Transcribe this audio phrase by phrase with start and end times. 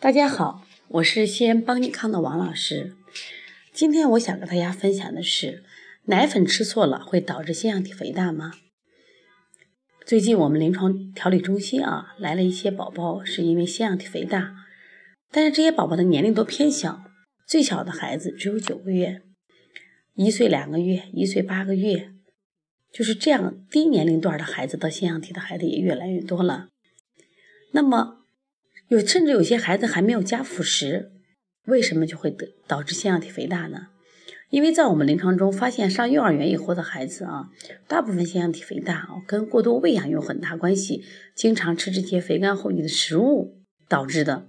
[0.00, 2.94] 大家好，我是西安邦尼康的王老师。
[3.72, 5.64] 今天我想跟大家分享的是，
[6.04, 8.52] 奶粉吃错了会导致腺样体肥大吗？
[10.06, 14.54] 最近我们临床调理中心啊来了一些宝宝，是因为腺样体肥大，
[15.32, 17.02] 但是这些宝宝的年龄都偏小，
[17.44, 19.22] 最小的孩子只有九个月，
[20.14, 22.12] 一岁两个月，一岁八个月，
[22.92, 26.68] 就是这样低年龄段的孩子得腺样体的孩子也越来越多了。
[27.72, 28.24] 那么，
[28.88, 31.12] 有甚至有些孩子还没有加辅食，
[31.66, 33.88] 为什么就会得导致腺样体肥大呢？
[34.50, 37.50] 因为在我们临床中发现，上幼儿园以后的孩子啊，
[37.86, 44.48] 大部分腺样体肥大啊，跟过多喂养有很大关系，经常吃这些肥甘厚腻的食物导致的。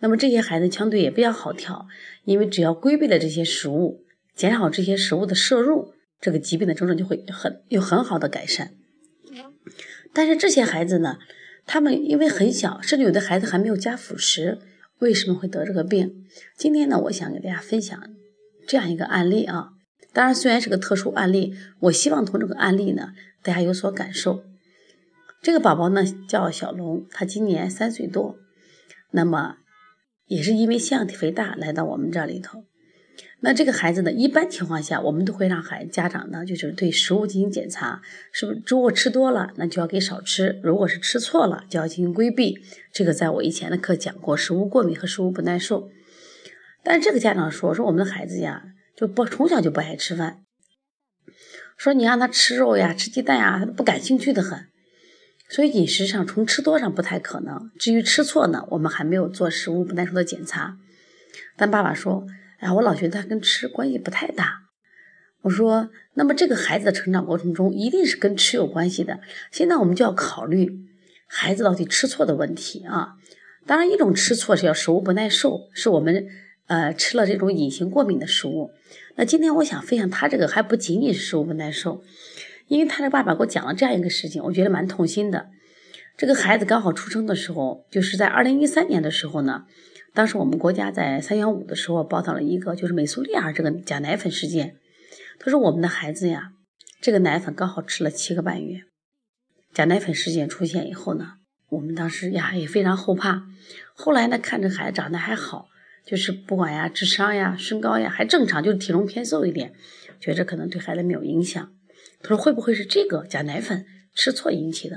[0.00, 1.86] 那么这些孩子相对也比较好调，
[2.24, 8.74] 因为只要规避了这些食物，减少这些食物的摄入，这个疾病的症状就会很有很好的改善。
[10.12, 11.18] 但是这些孩子呢？
[11.68, 14.58] 他们因为很小，甚至有的孩子还没有加辅食，
[15.00, 16.24] 为什么会得这个病？
[16.56, 18.02] 今天呢，我想给大家分享
[18.66, 19.72] 这样一个案例啊。
[20.14, 24.42] 当然，虽然是个特殊案例，我希望从这个案例呢，大家有所感受。
[25.42, 28.38] 这个宝宝呢叫小龙，他今年三岁多，
[29.10, 29.58] 那么
[30.26, 32.64] 也是因为腺样体肥大来到我们这里头。
[33.40, 38.02] 那这个孩子呢，一般情况下，我们都会让孩家长呢，就是对食物进行检查，
[38.32, 42.58] 是不是如果吃多了，那就要给少吃；如果是吃错了，就要进行规避。
[42.92, 45.88] 这个在我以前的课讲过，食物过敏和食物不耐受。
[46.82, 48.64] 但这个家长说，说我们的孩子呀，
[48.96, 50.42] 就不从小就不爱吃饭，
[51.76, 54.66] 说你让他吃肉呀、吃鸡蛋呀，他不感兴趣的很。
[55.48, 57.70] 所以饮食上从吃多上不太可能。
[57.78, 60.76] 至于吃错呢，我们还没有做食物不耐受的检查。
[61.56, 62.26] 但爸爸说。
[62.58, 64.62] 哎，我老觉得他跟吃关系不太大。
[65.42, 69.20] 我说，那么这个孩子的成长过程中一定是跟吃有关系的。
[69.52, 70.68] 现在我们就要考虑
[71.28, 73.14] 孩子到底吃错的问题啊。
[73.64, 76.26] 当然，一种吃错是要食物不耐受，是我们
[76.66, 78.72] 呃吃了这种隐形过敏的食物。
[79.14, 82.02] 那今天我想分享他这个还不仅仅是食物不耐受，
[82.66, 85.48] 因为他的爸爸给我讲了这样一个事情，我觉得蛮痛心的。
[86.16, 89.66] 这个孩子刚好出生的时候，就是在二零一三年的时候呢。
[90.14, 94.76] 当时我们国家在三幺五的时候报道了一个，就是美苏利尔这个假奶粉事件。
[95.38, 96.52] 他说我们的孩子呀，
[97.00, 98.82] 这个奶粉刚好吃了七个半月。
[99.72, 101.34] 假奶粉事件出现以后呢，
[101.68, 103.44] 我们当时呀也非常后怕。
[103.94, 105.68] 后来呢，看着孩子长得还好，
[106.04, 109.74] 就是不管呀智商呀、身高呀还正常，就是体重偏瘦一点，
[110.18, 111.72] 觉着可能对孩子没有影响。
[112.20, 114.96] 他说会不会是这个假奶粉吃错引起的？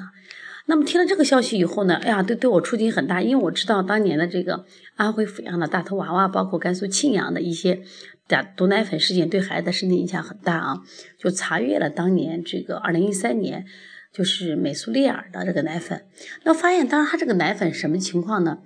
[0.68, 7.82] 那么听了这个消息以后呢，哎呀，对对我触击很大，因为我知道当年的这个安徽阜阳的大头娃娃，包括甘肃庆阳的一些
[8.28, 10.82] 假毒奶粉事件，对孩子的身体影响很大啊。
[11.18, 13.66] 就查阅了当年这个二零一三年，
[14.14, 16.06] 就是美苏利尔的这个奶粉，
[16.44, 18.60] 那发现当时它这个奶粉什么情况呢？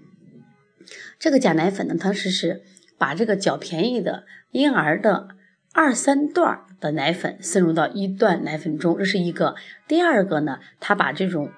[1.18, 2.62] 这个假奶粉呢，当时是
[2.98, 5.30] 把这个较便宜的婴儿的
[5.74, 9.56] 二三段的奶粉渗入到一段奶粉中，这是一个。
[9.88, 11.52] 第二个呢，他把这种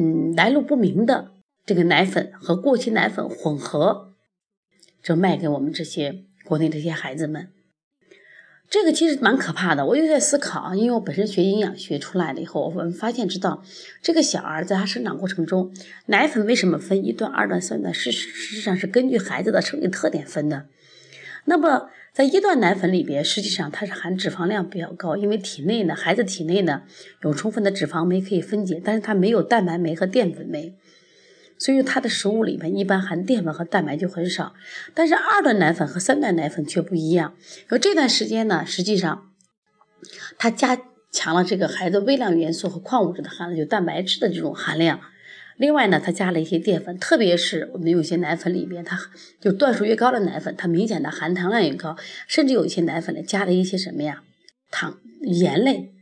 [0.00, 1.32] 嗯，来路不明的
[1.66, 4.14] 这个奶粉和过期奶粉混合，
[5.02, 7.48] 就卖给我们这些国内这些孩子们。
[8.70, 9.84] 这个其实蛮可怕的。
[9.84, 13.62] 我就在思考，因为我本身学营养学出来了以后，我们发现知道
[14.00, 15.70] 这个小儿在他生长过程中，
[16.06, 17.92] 奶粉为什么分一段、二段、三段？
[17.92, 20.68] 事实实上是根据孩子的生理特点分的。
[21.46, 26.82] 那么，在一段奶粉里边，实际上它是含脂肪量比较高，因为体内呢，孩子体内呢
[27.22, 30.76] 有充分的脂肪酶可以分解，但是它没有蛋白酶和淀粉酶，
[31.58, 34.54] 所以它的食物里面一般含淀粉和蛋白就很少。
[34.94, 37.34] 但是二段奶粉和三段奶粉却不一样，
[37.68, 39.30] 而这段时间呢，实际上
[40.38, 40.78] 它加
[41.10, 45.00] 强了这个孩子微量元素和矿物质的含量，就蛋白质的这种含量。
[45.60, 48.98] 另外呢，它加了一些淀粉，特别是我们有些奶粉里边，它
[49.38, 51.94] 就段数越高的奶粉，它明显的含糖量越高，
[52.26, 54.22] 甚至有一些奶粉呢加了一些什么呀，
[54.70, 55.92] 糖盐类。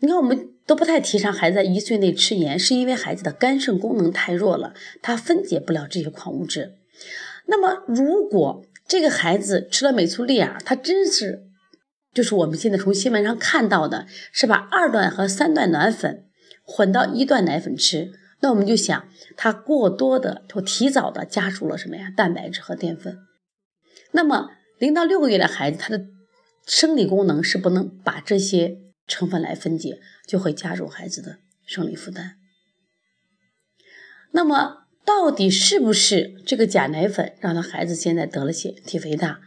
[0.00, 6.72] 你看，我们都不太提倡孩子在一岁内吃盐，是因为孩子的肝肾功能太弱了，它分解不了这些矿物质。
[7.48, 11.42] 那么，如果这个孩子吃了美苏利尔，他真是
[12.14, 16.24] 就是我们现在从新闻上看到的，是把二段和三段奶粉
[16.64, 18.12] 混到一段奶粉吃。
[18.40, 22.12] 那我们就想，它过多的或提早的加入了什么呀？
[22.14, 23.18] 蛋白质和淀粉。
[24.12, 26.06] 那么零到六个月的孩子，他的
[26.66, 32.36] 生理功能是不能把这些成分来分解，就会加重孩子的生理负担。
[34.32, 39.40] 那么到底是不是这个假奶粉让他孩子现在得了腺体肥大？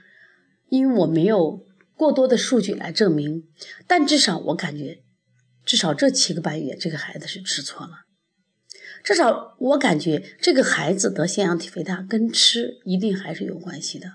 [0.69, 1.65] 因为我没有
[1.95, 3.47] 过多的数据来证明，
[3.85, 5.03] 但至少我感觉，
[5.63, 8.05] 至少这七个半月这个孩子是吃错了。
[9.03, 14.13] 至少我感觉这个孩子得腺样体肥大跟吃一定还是有关系的。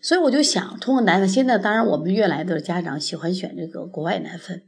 [0.00, 4.62] 所以我就想通过奶粉，现在当然我们越来的家长喜欢选这个国外奶粉，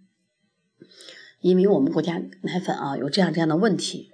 [1.41, 4.11] 因为我们国家奶粉啊有这样这样的问题。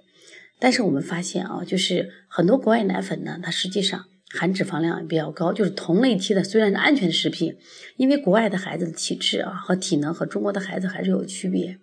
[0.59, 7.57] 但是我们发现啊，就是很多国外奶粉呢，它实际上含脂肪量也比较高，就是同类期的虽然是安全食品，
[7.97, 11.79] 因为国外的孩子的体质啊和体能和中国的孩子还是有区别。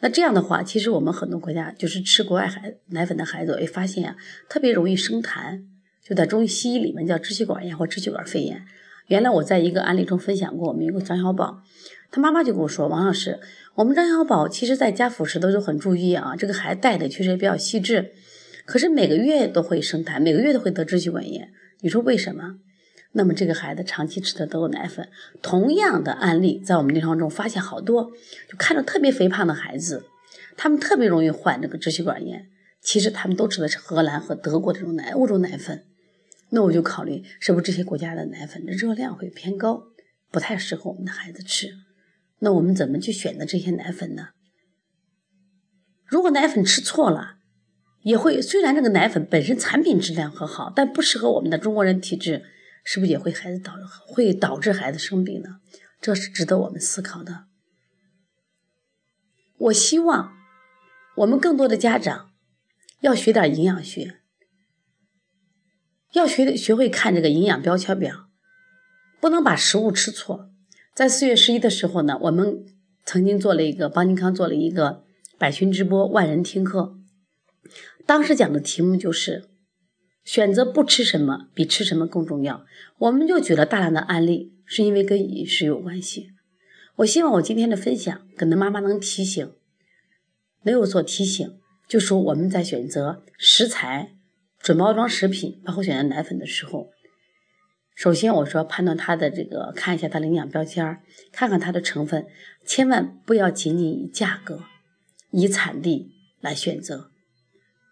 [0.00, 4.16] 那这样的话，其实我们很多国家就是吃国外孩奶粉的孩子，会发现啊，
[4.48, 5.62] 特别容易生痰，
[6.04, 8.64] 就在中医西医里面叫支气管炎或支气管肺炎。
[9.08, 11.62] 原来我在一个案例中分享过，我们一个张小宝，
[12.10, 13.40] 他妈妈就跟我说：“王老师，
[13.74, 18.12] 我们张小宝其实在家辅食都是很注意啊，这个孩子带的确实也比较细致，
[18.66, 21.50] 可是每个月都会生痰，每个月都会得支气管炎，
[21.80, 22.56] 你说为什么？”
[23.18, 25.08] 那么这个孩子长期吃的德国奶粉，
[25.42, 28.12] 同样的案例在我们临床中发现好多，
[28.48, 30.04] 就看着特别肥胖的孩子，
[30.56, 32.48] 他们特别容易患这个支气管炎。
[32.80, 35.84] 其实他们都吃的是荷兰和德国这种奶欧洲奶粉。
[36.50, 39.82] 那我就考虑是不是这些国家的奶粉的热量会偏高，
[40.30, 41.70] 不太适合我们的孩子吃。
[42.38, 44.28] 那我们怎么去选择这些奶粉呢？
[46.06, 47.38] 如果奶粉吃错了，
[48.02, 52.44] 也会虽然这个奶粉本身产品质量很好，但不适合我们的中国人体质。
[52.90, 53.74] 是不是也会孩子导
[54.06, 55.60] 会导致孩子生病呢？
[56.00, 57.44] 这是值得我们思考的。
[59.58, 60.32] 我希望
[61.16, 62.30] 我们更多的家长
[63.00, 64.20] 要学点营养学，
[66.14, 68.30] 要学学会看这个营养标签表，
[69.20, 70.48] 不能把食物吃错。
[70.94, 72.64] 在四月十一的时候呢，我们
[73.04, 75.04] 曾经做了一个邦尼康做了一个
[75.36, 76.96] 百群直播万人听课，
[78.06, 79.50] 当时讲的题目就是。
[80.28, 82.66] 选择不吃什么比吃什么更重要，
[82.98, 86.32] 我们就举了大量的案例，是因为跟饮食有关系。
[86.96, 89.50] 我希望我今天的分享，可能妈妈能提醒，
[90.64, 91.58] 能有所提醒，
[91.88, 94.16] 就说我们在选择食材、
[94.60, 96.90] 准包装食品，包括选择奶粉的时候，
[97.94, 101.00] 首先我说判断它的这个，看一下它的营养标签，
[101.32, 102.26] 看看它的成分，
[102.66, 104.64] 千万不要仅仅以价格、
[105.30, 107.10] 以产地来选择，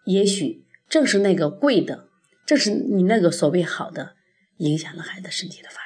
[0.05, 2.06] 也许正是那个贵的。
[2.47, 4.15] 这是你那个所谓好的，
[4.59, 5.81] 影响了孩子身体的发